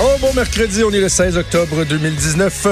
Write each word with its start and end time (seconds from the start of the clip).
Oh, 0.00 0.16
bon 0.20 0.32
mercredi, 0.32 0.82
on 0.84 0.90
est 0.90 1.00
le 1.00 1.08
16 1.08 1.36
octobre 1.36 1.84
2019. 1.84 2.66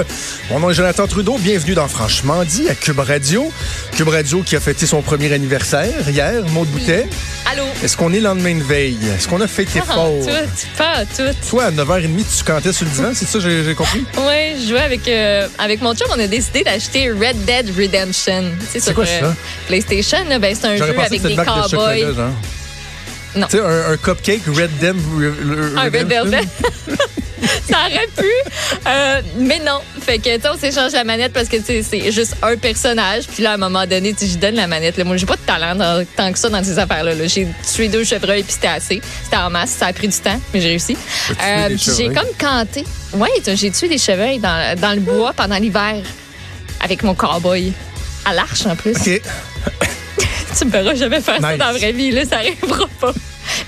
Mon 0.50 0.60
nom 0.60 0.70
est 0.70 0.74
Jonathan 0.74 1.06
Trudeau. 1.06 1.36
Bienvenue 1.36 1.74
dans 1.74 1.86
Franchement 1.86 2.44
dit 2.44 2.66
à 2.70 2.74
Cube 2.74 2.98
Radio. 2.98 3.52
Cube 3.94 4.08
Radio 4.08 4.42
qui 4.42 4.56
a 4.56 4.60
fêté 4.60 4.86
son 4.86 5.02
premier 5.02 5.30
anniversaire 5.32 6.08
hier, 6.08 6.42
Maud 6.52 6.66
Boutet. 6.68 7.06
Allô? 7.52 7.64
Est-ce 7.84 7.96
qu'on 7.96 8.12
est 8.14 8.20
lendemain 8.20 8.54
de 8.54 8.62
veille? 8.62 8.96
Est-ce 9.14 9.28
qu'on 9.28 9.40
a 9.42 9.46
fêté 9.46 9.80
Pas 9.80 9.94
fort? 9.94 10.14
tout, 10.24 10.66
pas 10.78 11.04
tout. 11.04 11.36
Toi, 11.50 11.64
à 11.64 11.70
9h30, 11.70 12.38
tu 12.38 12.44
cantais 12.44 12.72
sur 12.72 12.86
le 12.86 12.90
divan, 12.90 13.10
c'est 13.14 13.26
ça, 13.26 13.38
j'ai 13.38 13.64
j'ai 13.64 13.74
compris? 13.74 14.04
Ouais, 14.26 14.56
je 14.58 14.68
jouais 14.70 14.80
avec, 14.80 15.06
euh, 15.06 15.46
avec 15.58 15.82
mon 15.82 15.94
chum, 15.94 16.06
on 16.16 16.18
a 16.18 16.26
décidé 16.26 16.64
d'acheter 16.64 17.10
Red 17.10 17.44
Dead 17.44 17.70
Redemption. 17.76 18.44
Sur, 18.78 18.94
quoi 18.94 19.04
euh, 19.04 19.20
ça? 19.20 19.36
PlayStation, 19.66 20.24
là, 20.26 20.38
ben, 20.38 20.56
c'est 20.58 20.68
un 20.68 20.76
jeu 20.76 20.84
avec 20.98 21.20
des 21.20 21.36
de 21.36 22.59
Tu 23.34 23.40
sais, 23.50 23.60
un, 23.60 23.92
un 23.92 23.96
cupcake 23.96 24.42
Red 24.46 24.78
Dem... 24.80 24.98
Un 25.76 25.84
Red 25.84 26.08
Velvet. 26.08 26.44
Ça 27.70 27.78
aurait 27.86 28.08
pu. 28.16 28.30
Euh, 28.86 29.22
mais 29.38 29.60
non. 29.60 29.80
Fait 30.00 30.18
que, 30.18 30.34
tu 30.36 30.42
sais, 30.42 30.48
on 30.48 30.58
s'échange 30.58 30.92
la 30.92 31.04
manette 31.04 31.32
parce 31.32 31.48
que, 31.48 31.56
tu 31.56 31.82
c'est 31.82 32.12
juste 32.12 32.36
un 32.42 32.56
personnage. 32.56 33.24
Puis 33.26 33.42
là, 33.42 33.52
à 33.52 33.54
un 33.54 33.58
moment 33.58 33.86
donné, 33.86 34.14
tu 34.14 34.26
je 34.26 34.36
donne 34.36 34.56
la 34.56 34.66
manette. 34.66 34.96
Là. 34.96 35.04
Moi, 35.04 35.16
j'ai 35.16 35.26
pas 35.26 35.36
de 35.36 35.40
talent 35.42 35.74
dans- 35.74 36.04
tant 36.16 36.32
que 36.32 36.38
ça 36.38 36.48
dans 36.48 36.62
ces 36.62 36.78
affaires-là. 36.78 37.14
là. 37.14 37.26
J'ai 37.26 37.46
tué 37.74 37.88
deux 37.88 38.04
chevreuils 38.04 38.42
puis 38.42 38.52
c'était 38.52 38.68
assez. 38.68 39.00
C'était 39.24 39.36
en 39.36 39.50
masse. 39.50 39.70
Ça 39.70 39.86
a 39.86 39.92
pris 39.92 40.08
du 40.08 40.16
temps, 40.18 40.38
mais 40.52 40.60
j'ai 40.60 40.68
réussi. 40.68 40.96
Euh, 41.42 41.68
j'ai 41.78 42.08
comme 42.08 42.28
canté. 42.38 42.84
Oui, 43.14 43.28
j'ai 43.46 43.70
tué 43.70 43.88
des 43.88 43.98
chevreuils 43.98 44.38
dans, 44.38 44.78
dans 44.78 44.92
le 44.92 45.00
bois 45.00 45.32
pendant 45.32 45.56
l'hiver 45.56 45.96
avec 46.82 47.02
mon 47.02 47.14
cowboy. 47.14 47.72
À 48.24 48.34
l'arche, 48.34 48.66
en 48.66 48.76
plus. 48.76 48.92
OK. 48.96 49.22
Tu 50.58 50.64
me 50.66 50.70
verras 50.70 50.94
jamais 50.94 51.20
faire 51.20 51.40
ça 51.40 51.56
dans 51.56 51.64
la 51.66 51.72
vraie 51.72 51.92
vie. 51.92 52.10
Là, 52.10 52.24
ça 52.24 52.36
arrivera 52.38 52.86
pas. 53.00 53.12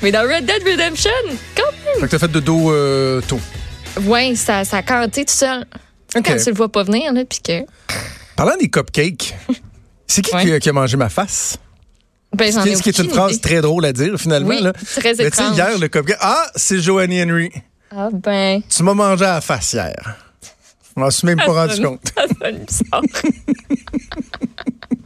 Mais 0.03 0.11
dans 0.13 0.23
Red 0.23 0.45
Dead 0.47 0.63
Redemption, 0.65 1.11
quand 1.57 1.63
Fait 2.01 2.01
que 2.03 2.07
t'as 2.07 2.19
fait 2.19 2.31
de 2.33 2.41
dos 2.41 2.71
euh, 2.73 3.21
tôt. 3.27 3.41
Ouais, 4.05 4.35
ça, 4.35 4.65
ça 4.65 4.79
a 4.79 4.83
canté 4.83 5.25
tout 5.25 5.33
seul. 5.35 5.65
Tu 5.71 5.79
sais, 6.15 6.19
OK. 6.19 6.25
Quand 6.27 6.37
tu 6.37 6.51
le 6.51 6.57
vois 6.57 6.71
pas 6.71 6.83
venir, 6.83 7.13
là, 7.13 7.25
puis 7.25 7.41
que. 7.41 7.65
Parlant 8.37 8.57
des 8.59 8.69
cupcakes, 8.69 9.35
c'est 10.07 10.23
qui 10.23 10.35
Ouais. 10.35 10.43
qui, 10.45 10.53
a- 10.53 10.61
qui 10.61 10.69
a 10.69 10.73
mangé 10.73 10.97
ma 10.97 11.09
face? 11.09 11.59
Ben, 12.35 12.51
Ce 12.51 12.57
j'en 12.59 12.63
qui, 12.63 12.71
ai 12.71 12.77
ce 12.77 12.83
qui 12.83 12.89
est 12.89 12.99
une 12.99 13.11
phrase 13.11 13.41
très 13.41 13.61
drôle 13.61 13.85
à 13.85 13.93
dire, 13.93 14.17
finalement. 14.19 14.49
Oui, 14.49 14.61
là. 14.63 14.73
très 14.73 15.11
Mais 15.11 15.17
tu 15.17 15.17
sais, 15.23 15.27
étrange. 15.29 15.57
hier, 15.57 15.79
le 15.79 15.89
cupcake... 15.89 16.17
Ah, 16.21 16.47
c'est 16.57 16.81
Joanny 16.81 17.23
Henry. 17.23 17.51
Ah, 17.95 18.09
ben. 18.11 18.63
Tu 18.71 18.83
m'as 18.83 18.95
mangé 18.95 19.25
à 19.27 19.35
la 19.35 19.41
face 19.43 19.75
hier. 19.75 20.17
Je 20.97 21.01
m'en 21.01 21.11
suis 21.11 21.27
même 21.27 21.37
pas 21.39 21.53
rendu 21.53 21.83
compte. 21.83 22.01
Ça 22.17 22.25
sonne 22.41 22.65
bizarre. 22.65 23.03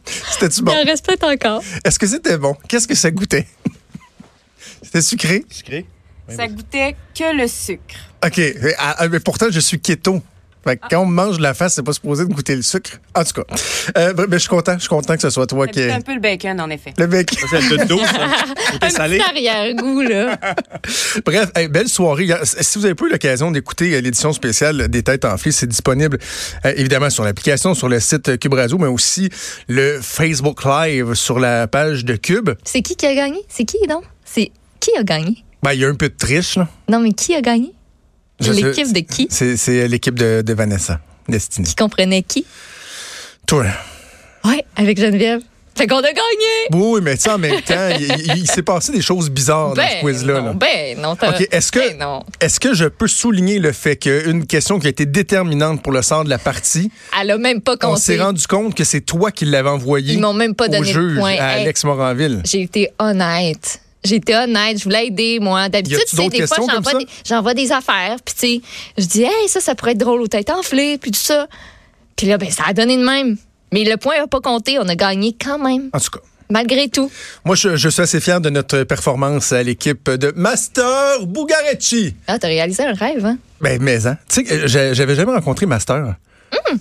C'était-tu 0.07 0.61
Il 0.61 0.65
bon? 0.65 0.73
en 0.73 0.85
reste 0.85 1.05
peut-être 1.07 1.25
encore. 1.25 1.63
Est-ce 1.85 1.99
que 1.99 2.07
c'était 2.07 2.39
bon? 2.39 2.57
Qu'est-ce 2.69 2.87
que 2.89 2.95
ça 2.95 3.11
goûtait? 3.11 3.47
C'était 4.83 5.03
sucré? 5.03 5.45
Sucré? 5.51 5.87
Ça 6.29 6.49
goûtait 6.49 6.97
que 7.15 7.37
le 7.37 7.47
sucre. 7.49 7.95
OK. 8.25 8.41
Ah, 8.79 8.97
ah, 8.99 9.09
Mais 9.09 9.21
pourtant, 9.21 9.47
je 9.51 9.61
suis 9.61 9.81
keto. 9.81 10.23
Fait 10.67 10.77
que 10.77 10.87
quand 10.91 11.03
on 11.03 11.07
me 11.07 11.15
mange 11.15 11.39
de 11.39 11.43
la 11.43 11.55
face, 11.55 11.75
c'est 11.75 11.83
pas 11.85 11.93
supposé 11.93 12.25
de 12.25 12.33
goûter 12.33 12.57
le 12.57 12.63
sucre. 12.63 12.91
En 13.15 13.23
tout 13.25 13.43
cas, 13.43 13.55
euh, 13.97 14.13
ben, 14.15 14.27
je 14.33 14.39
suis 14.39 14.49
content. 14.49 14.75
Je 14.75 14.81
suis 14.81 14.89
content 14.89 15.15
que 15.15 15.23
ce 15.23 15.31
soit 15.31 15.47
toi 15.47 15.67
Ça 15.67 15.73
qui 15.73 15.81
ait 15.81 15.93
un 15.93 16.01
peu 16.01 16.15
le 16.15 16.21
bacon, 16.21 16.61
en 16.61 16.71
effet. 16.71 16.93
le. 16.99 17.07
Ça, 17.07 17.61
c'est 17.61 17.77
le 17.77 17.85
dos, 17.87 17.99
ça. 17.99 18.29
C'était 18.73 18.87
Un 18.87 18.91
salé. 18.91 19.21
arrière-goût, 19.21 20.03
là. 20.03 20.39
Bref, 21.25 21.51
hey, 21.55 21.69
belle 21.69 21.89
soirée. 21.89 22.29
Si 22.45 22.79
vous 22.79 22.85
avez 22.85 22.95
pas 22.95 23.07
eu 23.07 23.11
l'occasion 23.11 23.51
d'écouter 23.51 23.95
euh, 23.95 24.01
l'édition 24.01 24.33
spéciale 24.33 24.89
des 24.89 25.03
Têtes 25.03 25.25
enflées, 25.25 25.53
c'est 25.53 25.67
disponible 25.67 26.19
euh, 26.65 26.73
évidemment 26.77 27.11
sur 27.11 27.25
l'application, 27.25 27.75
sur 27.75 27.89
le 27.89 28.01
site 28.01 28.39
Cube 28.39 28.55
Radio, 28.55 28.77
mais 28.79 28.89
aussi 28.89 29.31
le 29.69 30.01
Facebook 30.03 30.65
Live 30.65 31.15
sur 31.15 31.39
la 31.39 31.67
page 31.69 32.05
de 32.05 32.17
Cube. 32.17 32.51
C'est 32.65 32.83
qui 32.83 32.97
qui 32.97 33.07
a 33.07 33.15
gagné? 33.15 33.39
C'est 33.49 33.65
qui, 33.65 33.79
donc? 33.89 34.03
C'est 34.25 34.51
qui 34.81 34.91
a 34.99 35.03
gagné? 35.05 35.45
Ben, 35.63 35.73
il 35.73 35.81
y 35.81 35.85
a 35.85 35.89
un 35.89 35.95
peu 35.95 36.09
de 36.09 36.15
triche, 36.17 36.57
là. 36.57 36.69
Non, 36.89 37.01
mais 37.01 37.13
qui 37.13 37.35
a 37.35 37.41
gagné? 37.41 37.73
L'équipe 38.41 38.93
de 38.93 39.01
qui? 39.01 39.29
C'est 39.31 39.89
l'équipe 39.89 40.15
de, 40.19 40.43
de 40.45 40.53
Vanessa, 40.55 41.01
Destiny. 41.29 41.67
Qui 41.69 41.75
comprenait 41.75 42.23
qui? 42.23 42.45
Toi. 43.47 43.67
Ouais, 44.45 44.65
avec 44.77 44.99
Geneviève. 45.01 45.41
Fait 45.77 45.87
qu'on 45.87 45.99
a 45.99 46.03
gagné! 46.05 46.17
Oui, 46.73 47.01
mais 47.03 47.17
tu 47.17 47.25
sais, 47.25 47.31
en 47.33 47.37
même 47.39 47.61
temps, 47.61 47.91
il, 48.35 48.47
s'est 48.51 48.63
passé 48.63 48.93
des 48.93 49.03
choses 49.03 49.29
bizarres 49.29 49.75
dans 49.75 49.83
ce 49.87 50.01
quiz-là. 50.01 50.41
non, 50.41 50.47
là. 50.47 50.53
ben 50.55 50.99
non. 50.99 51.17
t'as- 51.17 51.29
OK, 51.37 51.47
est-ce 51.51 51.71
que- 51.71 51.99
Ben. 51.99 52.21
Est-ce 52.41 52.59
que 52.59 52.73
je 52.73 52.87
peux 52.87 53.07
souligner 53.09 53.59
le 53.59 53.73
fait 53.73 53.97
qu'une 53.97 54.47
question 54.47 54.79
qui 54.79 54.87
a 54.87 54.91
été 54.91 55.05
déterminante 55.05 55.83
pour 55.83 55.93
le 55.93 56.01
sort 56.01 56.25
de 56.25 56.31
la 56.31 56.39
partie, 56.39 56.91
Elle 57.21 57.31
a 57.31 57.37
même 57.37 57.61
pas 57.61 57.75
on 57.83 57.97
s'est 57.97 58.15
compté. 58.17 58.25
rendu 58.25 58.47
compte 58.47 58.75
que 58.75 58.85
c'est 58.85 59.03
toi 59.03 59.31
qui 59.31 59.45
l'avais 59.45 59.69
envoyé 59.69 60.15
Ils 60.15 60.21
m'ont 60.21 60.33
même 60.33 60.55
pas 60.55 60.65
au 60.65 60.69
donné 60.69 60.81
de 60.81 60.99
juge, 60.99 61.19
point. 61.19 61.33
à 61.39 61.57
Hey. 61.59 61.63
Alex 61.65 61.85
Moranville. 61.85 62.41
J'ai 62.47 62.63
été 62.63 62.89
honnête. 62.99 63.81
Été 64.15 64.35
honnête, 64.35 64.79
je 64.79 64.85
voulais 64.85 65.07
aider, 65.09 65.39
moi. 65.41 65.69
D'habitude, 65.69 66.01
tu 66.09 66.17
sais, 66.17 66.29
des 66.29 66.47
fois, 66.47 66.59
j'envoie 66.71 66.95
des, 66.95 67.07
j'envoie 67.25 67.55
des 67.55 67.73
affaires, 67.73 68.17
puis 68.25 68.35
tu 68.35 68.41
sais, 68.41 68.61
je 68.99 69.05
dis, 69.05 69.23
hey, 69.23 69.49
ça, 69.49 69.61
ça 69.61 69.75
pourrait 69.75 69.93
être 69.93 69.99
drôle 69.99 70.21
aux 70.23 70.27
têtes 70.29 70.51
enflées, 70.51 70.99
puis 70.99 71.11
tout 71.11 71.19
ça. 71.21 71.47
Puis 72.17 72.27
là, 72.27 72.39
ben, 72.39 72.51
ça 72.51 72.65
a 72.69 72.73
donné 72.73 72.97
de 72.97 73.05
même. 73.05 73.37
Mais 73.73 73.85
le 73.85 73.97
point 73.97 74.17
n'a 74.19 74.27
pas 74.27 74.41
compté, 74.41 74.79
on 74.79 74.89
a 74.89 74.95
gagné 74.95 75.35
quand 75.39 75.59
même, 75.59 75.91
En 75.93 75.99
tout 76.01 76.11
cas. 76.11 76.21
malgré 76.49 76.89
tout. 76.89 77.11
Moi, 77.45 77.57
je, 77.57 77.77
je 77.77 77.89
suis 77.89 78.01
assez 78.03 78.21
fier 78.21 78.41
de 78.41 78.49
notre 78.49 78.85
performance 78.85 79.53
à 79.53 79.63
l'équipe 79.63 80.09
de 80.09 80.33
Master 80.37 81.27
Bugarecci. 81.27 82.15
Ah, 82.29 82.39
t'as 82.39 82.49
réalisé 82.49 82.85
un 82.85 82.95
rêve, 82.95 83.27
hein? 83.27 83.39
Ben, 83.61 83.79
mais, 83.83 84.07
hein. 84.07 84.17
Tu 84.29 84.47
sais, 84.47 84.95
j'avais 84.95 85.15
jamais 85.15 85.33
rencontré 85.33 85.67
Master. 85.67 86.15
Hmm. 86.53 86.77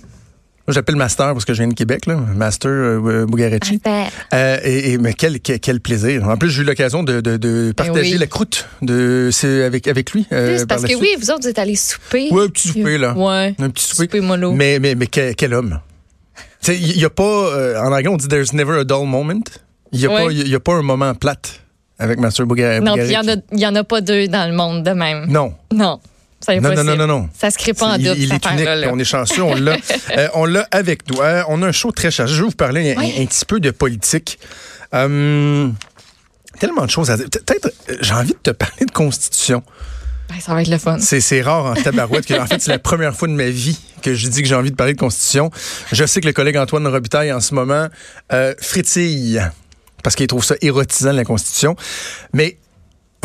Moi, 0.66 0.74
j'appelle 0.74 0.96
Master 0.96 1.32
parce 1.32 1.44
que 1.44 1.54
je 1.54 1.58
viens 1.62 1.68
de 1.68 1.74
Québec, 1.74 2.06
là. 2.06 2.16
Master 2.16 2.70
euh, 2.70 3.26
Bugarecci. 3.26 3.80
Master. 3.84 4.10
Euh, 4.34 4.58
et, 4.64 4.92
et- 4.92 4.98
mais 4.98 5.12
quel, 5.14 5.38
quel, 5.40 5.60
quel 5.60 5.80
plaisir. 5.80 6.28
En 6.28 6.36
plus, 6.36 6.50
j'ai 6.50 6.62
eu 6.62 6.64
l'occasion 6.64 7.02
de, 7.04 7.20
de, 7.20 7.36
de 7.36 7.72
partager 7.76 8.12
oui. 8.14 8.18
la 8.18 8.26
croûte 8.26 8.66
de, 8.82 9.30
avec, 9.64 9.86
avec 9.86 10.10
lui. 10.12 10.26
euh, 10.32 10.58
par 10.58 10.66
parce 10.66 10.82
la 10.82 10.88
que 10.88 10.94
suite. 10.96 11.02
oui, 11.02 11.16
vous 11.20 11.30
autres, 11.30 11.42
vous 11.42 11.48
êtes 11.48 11.58
allés 11.60 11.76
souper. 11.76 12.30
Ouais, 12.32 12.44
un 12.44 12.48
petit 12.48 12.68
souper, 12.68 12.98
là. 12.98 13.14
Ouais. 13.16 13.54
Un 13.60 13.70
petit 13.70 13.84
souper. 13.86 14.04
Souper 14.04 14.20
mollo. 14.20 14.52
Mais, 14.52 14.78
mais, 14.80 14.94
mais 14.96 15.06
quel, 15.06 15.34
quel 15.36 15.54
homme. 15.54 15.78
Il 16.68 16.96
n'y 16.96 17.04
a 17.04 17.10
pas, 17.10 17.22
euh, 17.22 17.80
en 17.80 17.92
anglais, 17.92 18.08
on 18.08 18.16
dit 18.16 18.26
there's 18.26 18.52
never 18.52 18.80
a 18.80 18.84
dull 18.84 19.06
moment. 19.06 19.34
Il 19.92 20.00
n'y 20.00 20.06
a, 20.06 20.08
Ouais. 20.10 20.24
pas- 20.26 20.32
y 20.32 20.54
a 20.54 20.58
pas 20.60 20.72
un 20.74 20.82
moment 20.82 21.14
plate 21.14 21.60
avec 21.98 22.18
Master 22.18 22.44
Buga- 22.44 22.80
non, 22.80 22.96
il 22.96 23.04
y, 23.04 23.06
Bugarecci. 23.06 23.16
en 23.64 23.68
en 23.70 23.74
a 23.76 23.84
pas 23.84 24.00
deux 24.00 24.26
dans 24.26 24.50
le 24.50 24.56
monde 24.56 24.82
de 24.82 24.90
même. 24.90 25.26
Non. 25.28 25.54
Non. 25.72 26.00
C'est 26.40 26.60
Non, 26.60 26.74
non, 26.74 26.84
non, 26.84 26.96
non, 26.96 27.06
non. 27.06 27.28
Ça 27.36 27.50
se 27.50 27.58
crée 27.58 27.72
pas 27.72 27.86
en 27.86 27.94
il, 27.94 28.04
double, 28.04 28.18
il 28.20 28.28
cette 28.28 28.44
est 28.46 28.52
unique. 28.52 28.64
là. 28.64 28.88
On 28.92 28.98
est 28.98 29.04
chanceux, 29.04 29.42
on 29.42 29.54
l'a, 29.54 29.76
euh, 30.16 30.28
on 30.34 30.44
l'a 30.44 30.68
avec 30.70 31.08
nous. 31.10 31.20
Euh, 31.20 31.42
on 31.48 31.62
a 31.62 31.68
un 31.68 31.72
show 31.72 31.92
très 31.92 32.10
chargé. 32.10 32.34
Je 32.34 32.42
vais 32.42 32.48
vous 32.48 32.54
parler 32.54 32.94
un, 32.94 33.26
petit 33.26 33.44
peu 33.44 33.58
de 33.58 33.70
politique. 33.70 34.38
Euh, 34.94 35.68
tellement 36.60 36.84
de 36.84 36.90
choses 36.90 37.10
à 37.10 37.16
dire. 37.16 37.26
Peut-être, 37.30 37.72
j'ai 38.00 38.12
envie 38.14 38.32
de 38.32 38.38
te 38.42 38.50
parler 38.50 38.84
de 38.86 38.90
constitution. 38.90 39.62
Ben, 40.28 40.36
ça 40.40 40.54
va 40.54 40.62
être 40.62 40.68
le 40.68 40.78
fun. 40.78 40.98
C'est, 40.98 41.20
c'est 41.20 41.40
rare 41.40 41.66
en 41.66 41.74
tabarouette. 41.74 42.26
que- 42.26 42.34
en 42.34 42.46
fait, 42.46 42.60
c'est 42.60 42.70
la 42.70 42.78
première 42.80 43.14
fois 43.14 43.28
de 43.28 43.32
ma 43.32 43.48
vie 43.48 43.78
que 44.02 44.14
je 44.14 44.28
dis 44.28 44.42
que 44.42 44.48
j'ai 44.48 44.54
envie 44.56 44.70
de 44.70 44.76
parler 44.76 44.92
de 44.94 44.98
constitution. 44.98 45.50
Je 45.92 46.04
sais 46.04 46.20
que 46.20 46.26
le 46.26 46.32
collègue 46.32 46.56
Antoine 46.56 46.86
Robitaille, 46.86 47.32
en 47.32 47.40
ce 47.40 47.54
moment, 47.54 47.88
frétille 48.60 49.40
parce 50.06 50.14
qu'il 50.14 50.28
trouve 50.28 50.44
ça 50.44 50.54
érotisant, 50.60 51.10
la 51.10 51.24
constitution. 51.24 51.74
Mais 52.32 52.58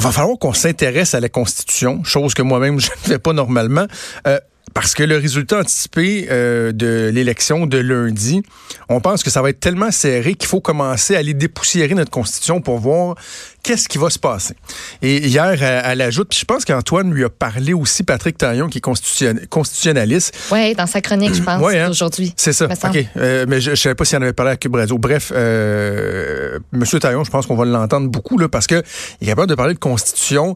va 0.02 0.12
falloir 0.12 0.38
qu'on 0.40 0.54
s'intéresse 0.54 1.14
à 1.14 1.20
la 1.20 1.30
Constitution, 1.30 2.04
chose 2.04 2.34
que 2.34 2.42
moi-même 2.42 2.80
je 2.86 2.90
ne 2.90 3.08
fais 3.08 3.20
pas 3.20 3.34
normalement. 3.34 3.86
euh, 4.28 4.40
parce 4.74 4.94
que 4.94 5.04
le 5.04 5.18
résultat 5.18 5.60
anticipé 5.60 6.28
euh, 6.32 6.72
de 6.72 7.10
l'élection 7.14 7.66
de 7.68 7.78
lundi, 7.78 8.42
on 8.90 9.00
pense 9.02 9.24
que 9.24 9.30
ça 9.30 9.42
va 9.42 9.50
être 9.50 9.60
tellement 9.60 9.92
serré 9.92 10.34
qu'il 10.36 10.48
faut 10.48 10.62
commencer 10.62 11.16
à 11.16 11.20
aller 11.20 11.34
dépoussiérer 11.34 11.94
notre 11.94 12.12
Constitution 12.12 12.62
pour 12.62 12.80
voir 12.80 13.16
qu'est-ce 13.64 13.88
qui 13.90 13.98
va 13.98 14.10
se 14.10 14.18
passer. 14.20 14.56
Et 15.02 15.28
hier, 15.28 15.62
elle, 15.62 15.82
elle 15.86 16.02
ajoute, 16.02 16.30
puis 16.30 16.40
je 16.40 16.46
pense 16.46 16.66
qu'Antoine 16.66 17.12
lui 17.14 17.24
a 17.24 17.30
parlé 17.30 17.74
aussi, 17.74 18.04
Patrick 18.04 18.38
Taillon, 18.38 18.70
qui 18.70 18.80
est 18.80 18.82
constitution- 18.82 19.36
constitutionnaliste. 19.50 20.36
Oui, 20.52 20.74
dans 20.74 20.88
sa 20.88 21.02
chronique, 21.02 21.34
je 21.36 21.44
pense, 21.44 21.62
Ouais, 21.62 21.80
hein? 21.80 21.90
aujourd'hui. 21.90 22.34
C'est 22.38 22.54
ça. 22.54 22.66
OK. 22.66 23.06
Euh, 23.18 23.46
mais 23.48 23.62
je 23.62 23.72
ne 23.72 23.76
savais 23.76 23.96
pas 23.96 24.06
s'il 24.06 24.18
en 24.18 24.22
avait 24.22 24.34
parlé 24.34 24.54
à 24.54 24.58
Cube 24.58 24.76
Radio. 24.76 24.98
Bref, 24.98 25.32
euh, 25.36 26.60
M. 26.74 26.84
Taillon, 27.00 27.24
je 27.24 27.30
pense 27.30 27.46
qu'on 27.46 27.56
va 27.56 27.66
l'entendre 27.66 28.10
beaucoup 28.10 28.38
là, 28.38 28.48
parce 28.50 28.68
qu'il 28.68 28.82
est 29.22 29.26
capable 29.26 29.48
de 29.50 29.56
parler 29.56 29.74
de 29.74 29.80
constitution 29.80 30.56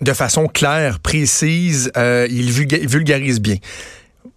de 0.00 0.12
façon 0.12 0.46
claire, 0.46 1.00
précise. 1.00 1.90
euh, 1.96 2.26
il 2.30 2.50
vulga- 2.50 2.86
vulgarise 2.86 3.40
bien. 3.40 3.56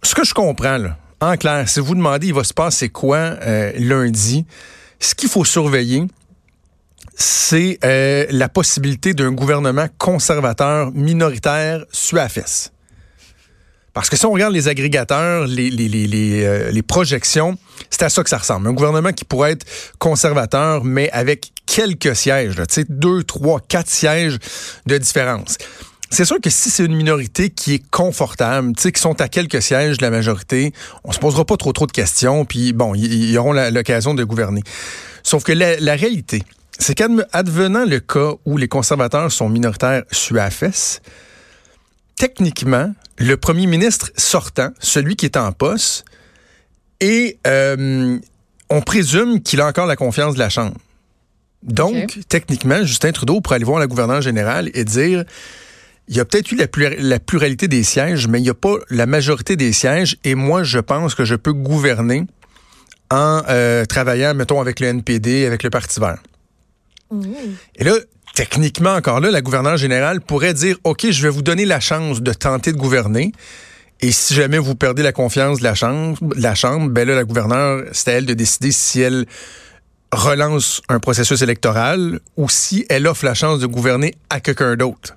Ce 0.02 0.14
que 0.14 0.24
je 0.24 0.34
comprends, 0.34 0.78
en 1.20 1.36
clair, 1.36 1.68
si 1.68 1.80
vous 1.80 1.94
demandez 1.94 2.28
il 2.28 2.34
va 2.34 2.44
se 2.44 2.54
passer 2.54 2.88
quoi 2.88 3.16
euh, 3.18 3.72
lundi, 3.76 4.46
ce 5.00 5.14
qu'il 5.14 5.28
faut 5.28 5.44
surveiller, 5.44 6.04
c'est 7.16 7.78
euh, 7.84 8.26
la 8.30 8.48
possibilité 8.48 9.12
d'un 9.14 9.32
gouvernement 9.32 9.88
conservateur 9.98 10.92
minoritaire 10.92 11.84
suafesse. 11.90 12.70
Parce 13.98 14.10
que 14.10 14.16
si 14.16 14.26
on 14.26 14.30
regarde 14.30 14.54
les 14.54 14.68
agrégateurs, 14.68 15.48
euh, 15.48 16.70
les 16.70 16.82
projections, 16.82 17.58
c'est 17.90 18.04
à 18.04 18.08
ça 18.08 18.22
que 18.22 18.30
ça 18.30 18.38
ressemble. 18.38 18.68
Un 18.68 18.72
gouvernement 18.72 19.12
qui 19.12 19.24
pourrait 19.24 19.50
être 19.50 19.66
conservateur, 19.98 20.84
mais 20.84 21.10
avec 21.10 21.50
quelques 21.66 22.14
sièges, 22.14 22.54
tu 22.54 22.62
sais, 22.70 22.84
deux, 22.88 23.24
trois, 23.24 23.58
quatre 23.58 23.90
sièges 23.90 24.38
de 24.86 24.98
différence. 24.98 25.58
C'est 26.10 26.24
sûr 26.24 26.40
que 26.40 26.48
si 26.48 26.70
c'est 26.70 26.84
une 26.84 26.94
minorité 26.94 27.50
qui 27.50 27.74
est 27.74 27.90
confortable, 27.90 28.72
tu 28.76 28.82
sais, 28.82 28.92
qui 28.92 29.00
sont 29.00 29.20
à 29.20 29.26
quelques 29.26 29.60
sièges 29.60 29.98
de 29.98 30.04
la 30.04 30.10
majorité, 30.10 30.72
on 31.02 31.10
se 31.10 31.18
posera 31.18 31.44
pas 31.44 31.56
trop 31.56 31.72
trop 31.72 31.88
de 31.88 31.92
questions, 31.92 32.44
puis 32.44 32.72
bon, 32.72 32.94
ils, 32.94 33.36
auront 33.36 33.52
l'occasion 33.52 34.14
de 34.14 34.22
gouverner. 34.22 34.62
Sauf 35.24 35.42
que 35.42 35.50
la, 35.50 35.74
la 35.80 35.96
réalité, 35.96 36.44
c'est 36.78 36.94
qu'advenant 36.94 37.84
le 37.84 37.98
cas 37.98 38.34
où 38.46 38.58
les 38.58 38.68
conservateurs 38.68 39.32
sont 39.32 39.48
minoritaires 39.48 40.04
suafes, 40.12 41.00
techniquement, 42.18 42.92
le 43.16 43.36
premier 43.36 43.66
ministre 43.66 44.10
sortant, 44.16 44.70
celui 44.80 45.16
qui 45.16 45.24
est 45.24 45.36
en 45.36 45.52
poste, 45.52 46.04
et 47.00 47.38
euh, 47.46 48.18
on 48.68 48.80
présume 48.82 49.40
qu'il 49.40 49.60
a 49.60 49.66
encore 49.66 49.86
la 49.86 49.96
confiance 49.96 50.34
de 50.34 50.40
la 50.40 50.48
Chambre. 50.48 50.76
Donc, 51.62 52.18
techniquement, 52.28 52.84
Justin 52.84 53.12
Trudeau 53.12 53.40
pourrait 53.40 53.56
aller 53.56 53.64
voir 53.64 53.78
la 53.78 53.86
gouverneure 53.86 54.20
générale 54.20 54.70
et 54.74 54.84
dire 54.84 55.24
il 56.08 56.16
y 56.16 56.20
a 56.20 56.24
peut-être 56.24 56.50
eu 56.52 56.56
la, 56.56 57.18
pluralité 57.18 57.68
des 57.68 57.82
sièges, 57.82 58.28
mais 58.28 58.38
il 58.38 58.42
n'y 58.42 58.48
a 58.48 58.54
pas 58.54 58.76
la 58.88 59.06
majorité 59.06 59.56
des 59.56 59.72
sièges. 59.72 60.16
Et 60.24 60.34
moi, 60.34 60.62
je 60.62 60.78
pense 60.78 61.14
que 61.14 61.24
je 61.24 61.34
peux 61.34 61.52
gouverner 61.52 62.24
en 63.10 63.42
euh, 63.48 63.84
travaillant, 63.84 64.34
mettons, 64.34 64.60
avec 64.60 64.80
le 64.80 64.86
NPD, 64.86 65.44
avec 65.44 65.62
le 65.62 65.70
Parti 65.70 66.00
vert. 66.00 66.22
Et 67.76 67.84
là, 67.84 67.94
techniquement, 68.38 68.92
encore 68.92 69.18
là, 69.18 69.32
la 69.32 69.40
gouverneure 69.40 69.76
générale 69.76 70.20
pourrait 70.20 70.54
dire, 70.54 70.76
OK, 70.84 71.10
je 71.10 71.22
vais 71.24 71.28
vous 71.28 71.42
donner 71.42 71.64
la 71.64 71.80
chance 71.80 72.22
de 72.22 72.32
tenter 72.32 72.70
de 72.70 72.76
gouverner. 72.76 73.32
Et 74.00 74.12
si 74.12 74.32
jamais 74.32 74.58
vous 74.58 74.76
perdez 74.76 75.02
la 75.02 75.10
confiance 75.10 75.58
de 75.58 75.64
la 75.64 75.74
Chambre, 75.74 76.16
la 76.36 76.54
chambre 76.54 76.88
ben 76.88 77.08
là, 77.08 77.16
la 77.16 77.24
gouverneure, 77.24 77.82
c'est 77.90 78.12
à 78.12 78.14
elle 78.14 78.26
de 78.26 78.34
décider 78.34 78.70
si 78.70 79.00
elle 79.00 79.26
relance 80.12 80.82
un 80.88 81.00
processus 81.00 81.42
électoral 81.42 82.20
ou 82.36 82.48
si 82.48 82.86
elle 82.88 83.08
offre 83.08 83.24
la 83.24 83.34
chance 83.34 83.58
de 83.58 83.66
gouverner 83.66 84.14
à 84.30 84.38
quelqu'un 84.38 84.76
d'autre. 84.76 85.16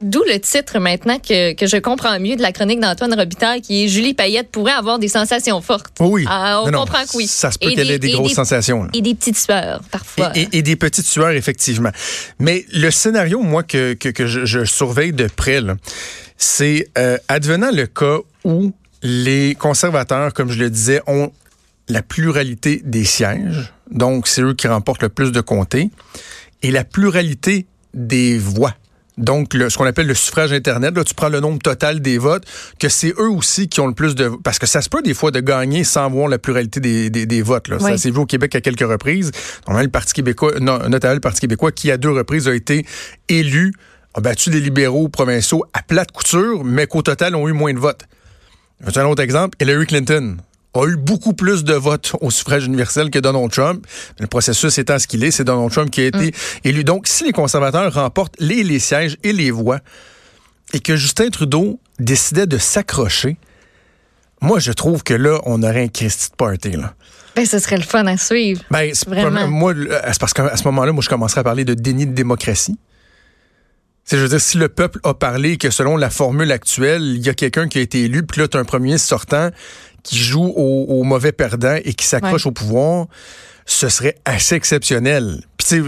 D'où 0.00 0.22
le 0.22 0.38
titre 0.38 0.78
maintenant 0.78 1.18
que, 1.18 1.54
que, 1.54 1.66
je 1.66 1.76
comprends 1.76 2.20
mieux 2.20 2.36
de 2.36 2.42
la 2.42 2.52
chronique 2.52 2.78
d'Antoine 2.78 3.14
Robitaille 3.14 3.60
qui 3.60 3.84
est 3.84 3.88
Julie 3.88 4.14
Payette 4.14 4.48
pourrait 4.50 4.72
avoir 4.72 5.00
des 5.00 5.08
sensations 5.08 5.60
fortes. 5.60 5.96
Oh 5.98 6.10
oui. 6.12 6.24
Ah, 6.28 6.62
on 6.64 6.70
comprend 6.70 7.04
que 7.04 7.16
oui. 7.16 7.26
Ça 7.26 7.50
se 7.50 7.58
peut 7.58 7.70
qu'elle 7.72 7.90
ait 7.90 7.98
des 7.98 8.12
grosses 8.12 8.34
sensations. 8.34 8.88
Et 8.92 9.02
des 9.02 9.14
petites 9.14 9.38
sueurs 9.38 9.80
parfois. 9.90 10.30
Et, 10.36 10.62
des 10.62 10.76
petites 10.76 11.06
sueurs 11.06 11.30
effectivement. 11.30 11.90
Mais 12.38 12.64
le 12.72 12.90
scénario 12.90 13.40
moi 13.40 13.64
que, 13.64 13.94
que, 13.94 14.08
que 14.08 14.26
je, 14.26 14.64
surveille 14.64 15.12
de 15.12 15.26
près 15.26 15.58
c'est 16.36 16.88
euh, 16.96 17.18
advenant 17.26 17.70
le 17.72 17.86
cas 17.86 18.18
où 18.44 18.72
les 19.02 19.56
conservateurs, 19.56 20.32
comme 20.32 20.50
je 20.50 20.58
le 20.58 20.70
disais, 20.70 21.00
ont 21.06 21.32
la 21.88 22.02
pluralité 22.02 22.80
des 22.84 23.04
sièges, 23.04 23.72
donc 23.90 24.28
c'est 24.28 24.42
eux 24.42 24.54
qui 24.54 24.68
remportent 24.68 25.02
le 25.02 25.08
plus 25.08 25.32
de 25.32 25.40
comtés, 25.40 25.90
et 26.62 26.70
la 26.70 26.84
pluralité 26.84 27.66
des 27.94 28.38
voix. 28.38 28.74
Donc, 29.18 29.52
ce 29.52 29.76
qu'on 29.76 29.84
appelle 29.84 30.06
le 30.06 30.14
suffrage 30.14 30.52
Internet, 30.52 30.96
là, 30.96 31.04
tu 31.04 31.14
prends 31.14 31.28
le 31.28 31.40
nombre 31.40 31.58
total 31.58 32.00
des 32.00 32.18
votes, 32.18 32.44
que 32.78 32.88
c'est 32.88 33.12
eux 33.18 33.28
aussi 33.28 33.68
qui 33.68 33.80
ont 33.80 33.86
le 33.86 33.94
plus 33.94 34.14
de... 34.14 34.30
Parce 34.42 34.58
que 34.58 34.66
ça 34.66 34.80
se 34.80 34.88
peut 34.88 35.02
des 35.02 35.14
fois 35.14 35.30
de 35.30 35.40
gagner 35.40 35.84
sans 35.84 36.08
voir 36.08 36.28
la 36.28 36.38
pluralité 36.38 36.80
des, 36.80 37.10
des, 37.10 37.42
votes. 37.42 37.68
Là. 37.68 37.78
Ça 37.78 37.98
s'est 37.98 38.10
vu 38.10 38.18
au 38.18 38.26
Québec 38.26 38.54
à 38.54 38.60
quelques 38.60 38.88
reprises. 38.88 39.32
On 39.66 39.78
le 39.78 39.88
Parti 39.88 40.14
québécois, 40.14 40.52
notamment 40.60 41.14
le 41.14 41.20
Parti 41.20 41.40
québécois, 41.40 41.72
qui 41.72 41.90
à 41.90 41.96
deux 41.96 42.10
reprises 42.10 42.48
a 42.48 42.54
été 42.54 42.86
élu, 43.28 43.72
a 44.14 44.20
battu 44.20 44.50
des 44.50 44.60
libéraux 44.60 45.08
provinciaux 45.08 45.64
à 45.72 45.82
plate 45.82 46.12
couture, 46.12 46.64
mais 46.64 46.86
qu'au 46.86 47.02
total 47.02 47.34
ont 47.34 47.48
eu 47.48 47.52
moins 47.52 47.74
de 47.74 47.78
votes. 47.78 48.04
Un 48.94 49.04
autre 49.04 49.22
exemple, 49.22 49.56
Hillary 49.60 49.86
Clinton 49.86 50.36
a 50.80 50.86
eu 50.86 50.96
beaucoup 50.96 51.32
plus 51.32 51.64
de 51.64 51.74
votes 51.74 52.12
au 52.20 52.30
suffrage 52.30 52.66
universel 52.66 53.10
que 53.10 53.18
Donald 53.18 53.50
Trump. 53.50 53.86
Le 54.18 54.26
processus 54.26 54.78
étant 54.78 54.98
ce 54.98 55.06
qu'il 55.06 55.24
est, 55.24 55.30
c'est 55.30 55.44
Donald 55.44 55.70
Trump 55.70 55.90
qui 55.90 56.02
a 56.02 56.06
été 56.06 56.28
mm. 56.28 56.32
élu. 56.64 56.84
Donc, 56.84 57.06
si 57.06 57.24
les 57.24 57.32
conservateurs 57.32 57.92
remportent 57.92 58.36
les, 58.38 58.62
les 58.62 58.78
sièges 58.78 59.16
et 59.22 59.32
les 59.32 59.50
voix, 59.50 59.80
et 60.72 60.80
que 60.80 60.96
Justin 60.96 61.30
Trudeau 61.30 61.80
décidait 61.98 62.46
de 62.46 62.58
s'accrocher, 62.58 63.38
moi, 64.40 64.58
je 64.58 64.72
trouve 64.72 65.02
que 65.02 65.14
là, 65.14 65.40
on 65.44 65.62
aurait 65.62 65.84
un 65.84 65.88
Christy 65.88 66.30
de 66.30 66.36
party. 66.36 66.72
Là. 66.72 66.94
Ben, 67.34 67.46
ce 67.46 67.58
serait 67.58 67.76
le 67.76 67.82
fun 67.82 68.06
à 68.06 68.16
suivre. 68.16 68.62
Ben, 68.70 68.90
c'est 68.94 69.08
moi, 69.48 69.72
c'est 70.06 70.18
parce 70.18 70.32
qu'à 70.32 70.56
ce 70.56 70.64
moment-là, 70.64 70.92
moi, 70.92 71.02
je 71.02 71.08
commencerais 71.08 71.40
à 71.40 71.44
parler 71.44 71.64
de 71.64 71.74
déni 71.74 72.06
de 72.06 72.12
démocratie. 72.12 72.78
Je 74.10 74.16
veux 74.16 74.28
dire, 74.28 74.40
si 74.40 74.56
le 74.56 74.68
peuple 74.68 75.00
a 75.04 75.12
parlé 75.12 75.58
que 75.58 75.70
selon 75.70 75.96
la 75.96 76.08
formule 76.08 76.50
actuelle, 76.50 77.02
il 77.02 77.24
y 77.24 77.28
a 77.28 77.34
quelqu'un 77.34 77.68
qui 77.68 77.78
a 77.78 77.82
été 77.82 78.04
élu, 78.04 78.24
puis 78.24 78.40
là, 78.40 78.48
tu 78.48 78.56
as 78.56 78.60
un 78.60 78.64
premier 78.64 78.96
sortant 78.96 79.50
qui 80.02 80.16
joue 80.16 80.52
au, 80.56 81.02
mauvais 81.02 81.32
perdant 81.32 81.76
et 81.84 81.92
qui 81.94 82.06
s'accroche 82.06 82.46
au 82.46 82.52
pouvoir, 82.52 83.06
ce 83.66 83.88
serait 83.88 84.16
assez 84.24 84.54
exceptionnel. 84.54 85.42
Puis 85.56 85.82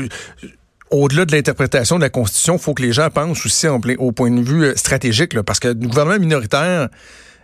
au-delà 0.90 1.24
de 1.24 1.32
l'interprétation 1.32 1.96
de 1.96 2.02
la 2.02 2.10
Constitution, 2.10 2.56
il 2.56 2.60
faut 2.60 2.74
que 2.74 2.82
les 2.82 2.92
gens 2.92 3.08
pensent 3.10 3.44
aussi 3.46 3.66
au 3.68 4.12
point 4.12 4.30
de 4.30 4.42
vue 4.42 4.64
euh, 4.64 4.76
stratégique, 4.76 5.40
parce 5.42 5.60
que 5.60 5.68
le 5.68 5.74
gouvernement 5.74 6.18
minoritaire, 6.18 6.88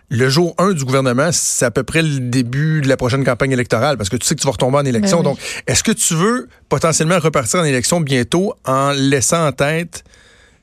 le 0.09 0.29
jour 0.29 0.55
1 0.59 0.73
du 0.73 0.85
gouvernement, 0.85 1.31
c'est 1.33 1.65
à 1.65 1.71
peu 1.71 1.83
près 1.83 2.03
le 2.03 2.19
début 2.21 2.81
de 2.81 2.89
la 2.89 2.97
prochaine 2.97 3.25
campagne 3.25 3.53
électorale, 3.53 3.97
parce 3.97 4.09
que 4.09 4.17
tu 4.17 4.27
sais 4.27 4.35
que 4.35 4.41
tu 4.41 4.47
vas 4.47 4.53
retomber 4.53 4.79
en 4.79 4.85
élection. 4.85 5.19
Ben 5.19 5.31
Donc, 5.31 5.39
est-ce 5.67 5.83
que 5.83 5.93
tu 5.93 6.15
veux 6.15 6.49
potentiellement 6.69 7.19
repartir 7.19 7.61
en 7.61 7.65
élection 7.65 8.01
bientôt 8.01 8.55
en 8.65 8.93
laissant 8.93 9.47
en 9.47 9.53
tête 9.53 10.05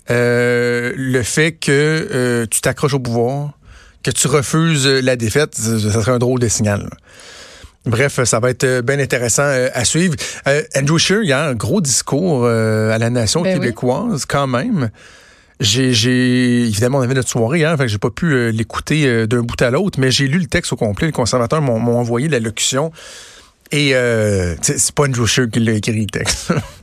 euh, 0.10 0.94
le 0.96 1.24
fait 1.24 1.54
que 1.54 1.72
euh, 1.72 2.46
tu 2.50 2.62
t'accroches 2.62 2.94
au 2.94 3.00
pouvoir? 3.00 3.58
Que 4.04 4.12
tu 4.12 4.28
refuses 4.28 4.88
la 4.88 5.16
défaite, 5.16 5.56
ça 5.56 5.80
serait 5.80 6.12
un 6.12 6.20
drôle 6.20 6.40
de 6.40 6.48
signal. 6.48 6.90
Bref, 7.86 8.24
ça 8.24 8.40
va 8.40 8.50
être 8.50 8.64
euh, 8.64 8.82
bien 8.82 9.00
intéressant 9.00 9.44
euh, 9.44 9.70
à 9.74 9.84
suivre. 9.84 10.16
Euh, 10.48 10.64
Andrew 10.76 10.98
Scheer, 10.98 11.24
il 11.24 11.30
y 11.30 11.34
a 11.34 11.48
un 11.48 11.54
gros 11.54 11.82
discours 11.82 12.46
à 12.46 12.98
la 12.98 13.10
nation 13.10 13.42
ben 13.42 13.60
québécoise 13.60 14.26
quand 14.26 14.48
même. 14.48 14.90
J'ai, 15.60 16.62
évidemment, 16.62 16.98
on 16.98 17.02
avait 17.02 17.14
notre 17.14 17.30
soirée, 17.30 17.64
hein, 17.64 17.78
fait 17.78 17.84
que 17.84 17.90
j'ai 17.90 17.98
pas 17.98 18.10
pu 18.10 18.52
l'écouter 18.52 19.28
d'un 19.28 19.42
bout 19.42 19.62
à 19.62 19.70
l'autre, 19.70 20.00
mais 20.00 20.12
j'ai 20.12 20.28
lu 20.28 20.40
le 20.40 20.48
texte 20.48 20.74
au 20.74 20.76
complet. 20.76 21.08
Les 21.08 21.14
conservateurs 21.14 21.62
m'ont 21.62 21.98
envoyé 21.98 22.28
l'allocution. 22.28 22.92
Et 23.72 23.94
c'est 24.62 24.92
pas 24.92 25.04
Andrew 25.04 25.26
Scheer 25.26 25.50
qui 25.50 25.60
l'a 25.60 25.74
écrit 25.74 26.02
le 26.02 26.08
texte. 26.08 26.52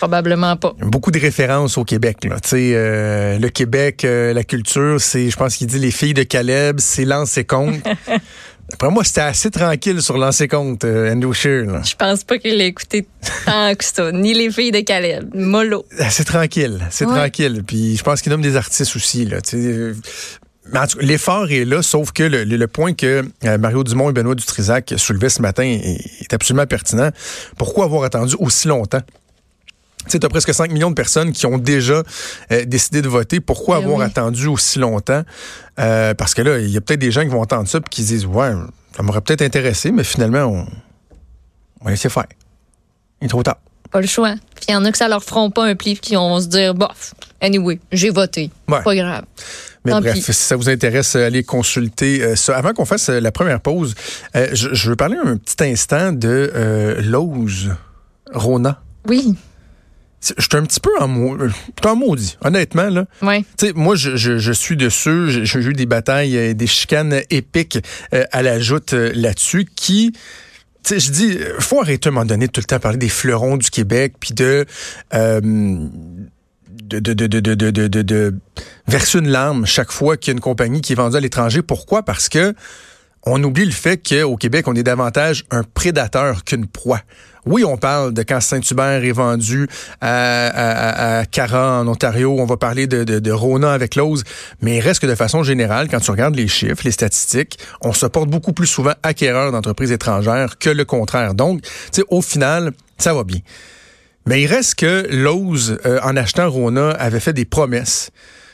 Probablement 0.00 0.56
pas. 0.56 0.74
Beaucoup 0.80 1.10
de 1.10 1.18
références 1.18 1.76
au 1.76 1.84
Québec. 1.84 2.24
Là. 2.24 2.36
Euh, 2.54 3.38
le 3.38 3.48
Québec, 3.50 4.06
euh, 4.06 4.32
la 4.32 4.44
culture, 4.44 4.98
c'est, 4.98 5.28
je 5.28 5.36
pense 5.36 5.56
qu'il 5.56 5.66
dit 5.66 5.78
les 5.78 5.90
filles 5.90 6.14
de 6.14 6.22
Caleb, 6.22 6.80
c'est 6.80 7.04
lancer 7.04 7.44
compte. 7.44 7.74
Après 8.72 8.88
moi, 8.88 9.04
c'était 9.04 9.20
assez 9.20 9.50
tranquille 9.50 10.00
sur 10.00 10.16
lancer 10.16 10.48
compte, 10.48 10.84
euh, 10.84 11.12
Andrew 11.12 11.34
Scheer. 11.34 11.84
Je 11.84 11.94
pense 11.96 12.24
pas 12.24 12.38
qu'il 12.38 12.58
ait 12.62 12.68
écouté 12.68 13.06
tant 13.44 13.74
que 13.74 13.84
ça, 13.84 14.10
ni 14.10 14.32
les 14.32 14.50
filles 14.50 14.70
de 14.70 14.80
Caleb. 14.80 15.28
Mollo. 15.34 15.84
C'est 16.08 16.24
tranquille, 16.24 16.80
c'est 16.88 17.04
tranquille. 17.04 17.62
Puis 17.66 17.98
je 17.98 18.02
pense 18.02 18.22
qu'il 18.22 18.32
nomme 18.32 18.40
des 18.40 18.56
artistes 18.56 18.96
aussi. 18.96 19.26
Là, 19.26 19.40
L'effort 21.00 21.50
est 21.50 21.66
là, 21.66 21.82
sauf 21.82 22.12
que 22.12 22.22
le, 22.22 22.66
point 22.68 22.94
que 22.94 23.22
Mario 23.58 23.84
Dumont 23.84 24.08
et 24.08 24.12
Benoît 24.14 24.34
Dutrisac 24.34 24.94
soulevaient 24.96 25.28
ce 25.28 25.42
matin 25.42 25.64
est 25.64 26.32
absolument 26.32 26.66
pertinent. 26.66 27.10
Pourquoi 27.58 27.84
avoir 27.84 28.04
attendu 28.04 28.34
aussi 28.38 28.68
longtemps? 28.68 29.02
Tu 30.04 30.12
sais, 30.12 30.24
as 30.24 30.28
presque 30.28 30.54
5 30.54 30.72
millions 30.72 30.90
de 30.90 30.94
personnes 30.94 31.32
qui 31.32 31.46
ont 31.46 31.58
déjà 31.58 32.02
euh, 32.52 32.64
décidé 32.64 33.02
de 33.02 33.08
voter. 33.08 33.40
Pourquoi 33.40 33.78
ben 33.78 33.84
avoir 33.84 34.00
attendu 34.00 34.46
aussi 34.46 34.78
longtemps? 34.78 35.22
Euh, 35.78 36.14
parce 36.14 36.34
que 36.34 36.42
là, 36.42 36.58
il 36.58 36.70
y 36.70 36.76
a 36.76 36.80
peut-être 36.80 37.00
des 37.00 37.10
gens 37.10 37.22
qui 37.22 37.28
vont 37.28 37.42
entendre 37.42 37.68
ça 37.68 37.78
et 37.78 37.90
qui 37.90 38.02
disent, 38.02 38.26
ouais, 38.26 38.52
ça 38.96 39.02
m'aurait 39.02 39.20
peut-être 39.20 39.42
intéressé, 39.42 39.92
mais 39.92 40.04
finalement, 40.04 40.44
on, 40.46 41.84
va 41.84 41.90
laisser 41.90 42.08
faire. 42.08 42.26
Il 43.20 43.26
est 43.26 43.28
trop 43.28 43.42
tard. 43.42 43.58
Pas 43.90 44.00
le 44.00 44.06
choix. 44.06 44.34
Puis 44.54 44.66
il 44.68 44.72
y 44.72 44.76
en 44.76 44.84
a 44.84 44.92
que 44.92 44.96
ça 44.96 45.08
leur 45.08 45.22
feront 45.22 45.50
pas 45.50 45.66
un 45.66 45.74
pli 45.74 45.96
qui 45.96 46.14
vont 46.14 46.40
se 46.40 46.46
dire, 46.46 46.74
bof, 46.74 47.14
anyway, 47.40 47.78
j'ai 47.92 48.10
voté. 48.10 48.50
Pas 48.66 48.82
grave. 48.82 49.24
Mais 49.84 49.92
bref, 49.92 50.18
si 50.18 50.32
ça 50.32 50.56
vous 50.56 50.68
intéresse, 50.68 51.16
allez 51.16 51.42
consulter 51.42 52.22
euh, 52.22 52.36
ça. 52.36 52.56
Avant 52.56 52.72
qu'on 52.72 52.84
fasse 52.84 53.08
la 53.08 53.32
première 53.32 53.60
pause, 53.60 53.94
je, 54.34 54.74
je, 54.74 54.90
veux 54.90 54.96
parler 54.96 55.16
un 55.22 55.36
petit 55.36 55.64
instant 55.64 56.12
de 56.12 56.98
Lose 57.00 57.74
Rona. 58.32 58.82
Oui. 59.08 59.36
Je 60.20 60.42
suis 60.42 60.56
un 60.56 60.64
petit 60.64 60.80
peu 60.80 60.90
en, 61.00 61.08
maudit, 61.96 62.36
honnêtement. 62.42 62.90
Là. 62.90 63.06
Oui. 63.22 63.44
Moi, 63.74 63.96
je, 63.96 64.16
je, 64.16 64.38
je, 64.38 64.52
suis 64.52 64.76
de 64.76 64.90
ceux, 64.90 65.44
j'ai 65.44 65.58
eu 65.60 65.72
des 65.72 65.86
batailles, 65.86 66.36
euh, 66.36 66.52
des 66.52 66.66
chicanes 66.66 67.22
épiques 67.30 67.78
euh, 68.12 68.24
à 68.30 68.42
la 68.42 68.60
joute 68.60 68.92
euh, 68.92 69.12
là-dessus 69.14 69.66
qui... 69.74 70.12
Je 70.88 71.10
dis, 71.10 71.38
faut 71.58 71.80
arrêter 71.80 72.08
à 72.08 72.10
un 72.10 72.14
moment 72.14 72.26
donné 72.26 72.46
de 72.46 72.52
tout 72.52 72.60
le 72.60 72.64
temps 72.64 72.80
parler 72.80 72.96
des 72.96 73.10
fleurons 73.10 73.58
du 73.58 73.70
Québec, 73.70 74.14
puis 74.18 74.32
de, 74.32 74.64
euh, 75.14 75.40
de, 76.98 76.98
de, 76.98 77.12
de, 77.26 78.02
de, 78.02 78.34
verser 78.88 79.18
une 79.18 79.28
larme 79.28 79.66
chaque 79.66 79.92
fois 79.92 80.16
qu'il 80.16 80.32
y 80.32 80.32
a 80.32 80.34
une 80.34 80.40
compagnie 80.40 80.80
qui 80.80 80.94
est 80.94 80.96
vendue 80.96 81.16
à 81.16 81.20
l'étranger. 81.20 81.62
Pourquoi? 81.62 82.02
Parce 82.02 82.28
que 82.28 82.54
on 83.24 83.42
oublie 83.42 83.64
le 83.64 83.72
fait 83.72 83.98
qu'au 83.98 84.36
Québec, 84.36 84.66
on 84.68 84.74
est 84.74 84.82
davantage 84.82 85.44
un 85.50 85.62
prédateur 85.62 86.44
qu'une 86.44 86.66
proie. 86.66 87.00
Oui, 87.46 87.64
on 87.64 87.78
parle 87.78 88.12
de 88.12 88.22
quand 88.22 88.40
Saint-Hubert 88.40 89.02
est 89.02 89.12
vendu 89.12 89.66
à, 90.00 91.20
à, 91.20 91.24
Cara 91.24 91.80
en 91.80 91.88
Ontario, 91.88 92.36
on 92.38 92.44
va 92.44 92.58
parler 92.58 92.86
de, 92.86 93.02
de, 93.02 93.32
Rona 93.32 93.72
avec 93.72 93.94
Lose, 93.94 94.24
mais 94.60 94.76
il 94.76 94.80
reste 94.80 95.00
que 95.00 95.06
de 95.06 95.14
façon 95.14 95.42
générale, 95.42 95.88
quand 95.88 96.00
tu 96.00 96.10
regardes 96.10 96.36
les 96.36 96.48
chiffres, 96.48 96.82
les 96.84 96.90
statistiques, 96.90 97.58
on 97.80 97.94
se 97.94 98.04
porte 98.06 98.28
beaucoup 98.28 98.52
plus 98.52 98.66
souvent 98.66 98.92
acquéreur 99.02 99.52
d'entreprises 99.52 99.90
étrangères 99.90 100.58
que 100.58 100.68
le 100.68 100.84
contraire. 100.84 101.34
Donc, 101.34 101.62
au 102.08 102.20
final, 102.20 102.72
ça 102.98 103.14
va 103.14 103.24
bien. 103.24 103.40
Mais 104.26 104.42
il 104.42 104.46
reste 104.46 104.74
que 104.74 105.06
Lose, 105.10 105.78
euh, 105.86 105.98
en 106.02 106.16
achetant 106.16 106.50
Rona, 106.50 106.90
avait 106.90 107.20
fait 107.20 107.32
des 107.32 107.46
promesses 107.46 108.10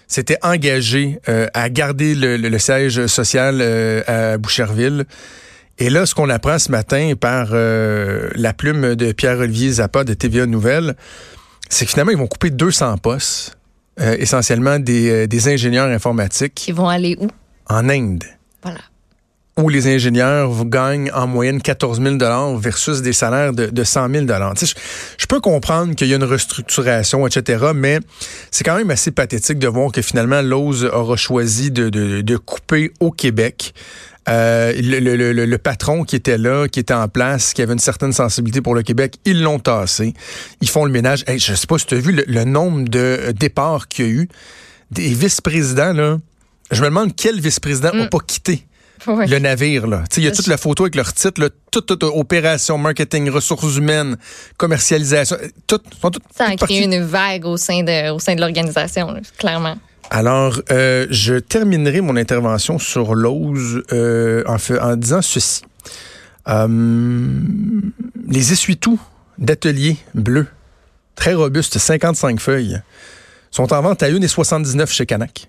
s'était 0.07 0.39
engagé 0.43 1.19
euh, 1.29 1.49
à 1.55 1.69
garder 1.69 2.15
le, 2.15 2.59
siège 2.59 3.07
social 3.07 3.59
euh, 3.61 4.03
à 4.07 4.39
Boucherville. 4.39 5.05
Et 5.79 5.91
là, 5.91 6.07
ce 6.07 6.15
qu'on 6.15 6.31
apprend 6.31 6.59
ce 6.59 6.71
matin 6.71 7.13
par 7.21 7.49
euh, 7.53 8.31
la 8.35 8.53
plume 8.53 8.95
de 8.95 9.13
Pierre-Olivier 9.13 9.73
Zappa 9.73 10.05
de 10.05 10.15
TVA 10.15 10.47
Nouvelles, 10.47 10.97
c'est 11.69 11.85
que 11.85 11.91
finalement, 11.91 12.13
ils 12.13 12.19
vont 12.19 12.29
couper 12.29 12.51
200 12.51 12.99
postes 12.99 13.59
essentiellement 13.99 14.79
des, 14.79 15.27
des 15.27 15.49
ingénieurs 15.49 15.89
informatiques. 15.89 16.55
Qui 16.55 16.73
vont 16.73 16.89
aller 16.89 17.17
où? 17.19 17.29
En 17.67 17.89
Inde. 17.89 18.25
Voilà 18.63 18.81
où 19.59 19.71
les 19.71 19.87
ingénieurs 19.87 20.67
gagnent 20.67 21.11
en 21.15 21.27
moyenne 21.27 21.63
14 21.63 22.03
000 22.03 22.59
versus 22.59 23.01
des 23.01 23.15
salaires 23.15 23.55
de, 23.55 23.67
de 23.67 23.85
100 23.85 24.11
000 24.11 24.27
je, 24.27 24.75
je 25.17 25.27
peux 25.27 25.41
comprendre 25.41 25.95
qu'il 25.95 26.09
y 26.09 26.13
a 26.13 26.17
une 26.17 26.25
restructuration, 26.25 27.27
etc., 27.27 27.69
mais 27.75 28.01
c'est 28.51 28.65
quand 28.65 28.77
même 28.77 28.91
assez 28.91 29.13
pathétique 29.13 29.59
de 29.59 29.69
voir 29.69 29.93
que 29.93 30.03
finalement, 30.03 30.43
Lowe's 30.43 30.83
aura 30.83 31.17
choisi 31.17 31.71
de, 31.71 31.89
de, 31.89 32.21
de 32.21 32.37
couper 32.37 32.93
au 33.01 33.11
Québec. 33.11 33.73
Euh, 34.29 34.75
le, 34.77 34.99
le, 34.99 35.33
le, 35.33 35.47
le, 35.47 35.59
patron 35.59 36.05
qui 36.05 36.17
était 36.17 36.37
là, 36.37 36.67
qui 36.69 36.81
était 36.81 36.93
en 36.93 37.09
place, 37.09 37.55
qui 37.55 37.63
avait 37.63 37.73
une 37.73 37.79
certaine 37.79 38.13
sensibilité 38.13 38.61
pour 38.61 38.75
le 38.75 38.83
Québec, 38.83 39.15
ils 39.25 39.41
l'ont 39.41 39.61
tassé. 39.61 40.13
Ils 40.61 40.69
font 40.69 40.85
le 40.85 40.91
ménage. 40.91 41.25
Hey, 41.29 41.39
je 41.39 41.55
sais 41.55 41.67
pas 41.69 41.79
si 41.79 41.87
tu 41.87 41.95
as 41.95 41.99
vu 41.99 42.13
le, 42.27 42.45
nombre 42.45 42.89
de 42.89 43.33
départs 43.39 43.89
qu'il 43.89 44.05
y 44.05 44.09
a 44.09 44.11
eu. 44.11 44.29
Des 44.91 45.09
vice-présidents, 45.15 45.93
là. 45.93 46.19
Je 46.73 46.83
me 46.83 46.89
demande 46.89 47.15
quel 47.15 47.41
vice-président 47.41 47.95
n'a 47.95 48.05
mm. 48.05 48.09
pas 48.09 48.19
quitté 48.19 48.66
le 49.07 49.39
navire. 49.39 49.87
Là. 49.87 50.05
Il 50.17 50.23
y 50.23 50.27
a 50.27 50.31
toute 50.31 50.47
la 50.47 50.57
photo 50.57 50.85
avec 50.85 50.95
leur 50.95 51.13
titre, 51.13 51.41
là, 51.41 51.49
toute, 51.71 51.87
toute, 51.87 52.03
opération, 52.03 52.79
marketing, 52.79 53.31
ressources 53.31 53.77
humaines, 53.77 54.17
commercialisation, 54.57 55.37
tout, 55.67 55.81
Ça 56.35 56.47
a 56.47 56.57
créé 56.57 56.85
une 56.85 57.03
vague 57.05 57.45
au 57.45 57.57
sein 57.57 57.83
de, 57.83 58.11
au 58.11 58.19
sein 58.19 58.35
de 58.35 58.41
l'organisation, 58.41 59.15
clairement. 59.39 59.77
Alors, 60.11 60.61
euh, 60.71 61.07
je 61.11 61.35
terminerai 61.35 62.01
mon 62.01 62.17
intervention 62.17 62.79
sur 62.79 63.15
l'ose 63.15 63.83
euh, 63.93 64.45
en, 64.47 64.57
en, 64.81 64.97
disant 64.97 65.23
ceci. 65.23 65.63
Euh, 66.49 66.69
les 68.29 68.53
essuie-tout 68.53 69.01
d'atelier 69.39 69.97
bleu, 70.15 70.47
très 71.17 71.35
robustes, 71.35 71.79
55 71.79 72.41
feuilles, 72.41 72.81
sont 73.51 73.73
en 73.73 73.83
vente 73.83 74.03
à 74.03 74.11
1,79 74.11 74.87
chez 74.89 75.07
Canac. 75.07 75.49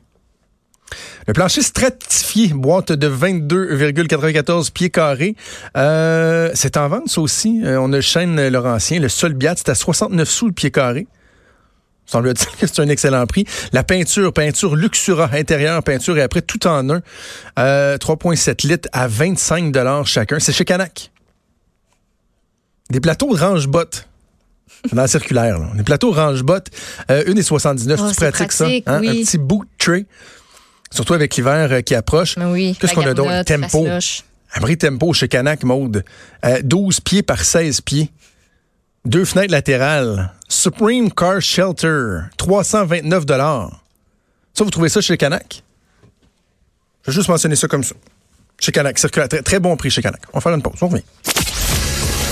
Le 1.28 1.34
plancher 1.34 1.62
stratifié, 1.62 2.50
boîte 2.50 2.92
de 2.92 3.10
22,94 3.10 4.72
pieds 4.72 4.90
carrés. 4.90 5.36
Euh, 5.76 6.50
c'est 6.54 6.78
en 6.78 6.88
vente, 6.88 7.10
ça 7.10 7.22
aussi. 7.22 7.62
Euh, 7.64 7.80
on 7.80 7.92
a 7.92 7.98
le 7.98 8.02
chêne 8.02 8.48
Laurentien. 8.48 9.00
Le 9.00 9.10
sol 9.10 9.34
Biat, 9.34 9.56
c'est 9.58 9.70
à 9.70 9.76
69 9.76 10.30
sous 10.30 10.48
le 10.48 10.54
pied 10.54 10.72
carré. 10.72 11.08
Semble-t-il 12.06 12.58
que 12.58 12.68
c'est 12.68 12.82
un 12.82 12.88
excellent 12.88 13.26
prix. 13.26 13.46
La 13.74 13.84
peinture, 13.84 14.32
peinture 14.32 14.76
Luxura 14.76 15.30
intérieur, 15.34 15.84
peinture 15.84 16.18
et 16.18 16.22
après 16.22 16.42
tout 16.42 16.66
en 16.66 16.90
un. 16.90 17.00
3,7 17.58 17.58
euh, 17.58 18.54
litres 18.70 18.90
à 18.94 19.08
25 19.08 19.72
dollars 19.74 20.08
chacun. 20.08 20.40
C'est 20.40 20.54
chez 20.54 20.66
Canac. 20.66 21.12
Des 22.90 23.02
plateaux 23.02 23.36
range-bottes. 23.36 24.08
Dans 24.94 25.02
la 25.02 25.08
circulaire, 25.08 25.60
là. 25.60 25.68
Des 25.76 25.84
plateaux 25.84 26.12
range-bottes. 26.12 26.70
Euh, 27.12 27.26
1,79. 27.26 27.98
Oh, 28.00 28.12
c'est 28.18 28.32
pratique, 28.32 28.52
ça. 28.54 28.68
Hein? 28.68 28.80
Un 28.86 29.02
petit 29.02 29.38
boot 29.38 29.68
tray. 29.78 30.06
Surtout 30.90 31.14
avec 31.14 31.36
l'hiver 31.36 31.72
euh, 31.72 31.82
qui 31.82 31.96
approche. 31.96 32.36
Qu'est-ce 32.36 32.94
qu'on 32.94 33.06
a 33.06 33.14
d'autre? 33.14 33.44
Tempo. 33.44 33.88
Abri 34.54 34.78
tempo 34.78 35.14
chez 35.14 35.28
Canac 35.28 35.64
Mode. 35.64 36.06
12 36.64 37.02
pieds 37.02 37.24
par 37.24 37.44
16 37.44 37.82
pieds. 37.82 38.12
Deux 39.06 39.26
fenêtres 39.26 39.52
latérales. 39.52 40.34
Supreme 40.48 41.12
Car 41.12 41.42
Shelter. 41.42 42.20
329 42.38 43.26
Ça, 44.54 44.64
vous 44.64 44.70
trouvez 44.70 44.90
ça 44.90 45.02
chez 45.02 45.18
Canac? 45.18 45.64
Je 47.04 47.12
vais 47.12 47.16
juste 47.16 47.30
mentionner 47.30 47.56
ça 47.56 47.68
comme 47.68 47.84
ça. 47.84 47.96
Chez 48.60 48.72
Canac. 48.72 48.96
Très, 48.98 49.28
très 49.28 49.60
bon 49.60 49.76
prix 49.78 49.90
chez 49.90 50.02
Canac. 50.02 50.22
On 50.34 50.38
va 50.38 50.42
faire 50.42 50.54
une 50.54 50.62
pause. 50.62 50.76
On 50.82 50.88
revient. 50.88 51.04